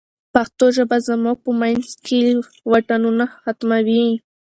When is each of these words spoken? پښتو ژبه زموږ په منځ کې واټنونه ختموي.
پښتو 0.33 0.65
ژبه 0.75 0.97
زموږ 1.07 1.37
په 1.45 1.51
منځ 1.61 1.87
کې 2.05 2.19
واټنونه 2.71 3.23
ختموي. 3.41 4.05